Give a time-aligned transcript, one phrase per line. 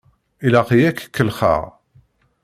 [0.45, 1.61] Ilaq-iyi ad k-kellexeɣ!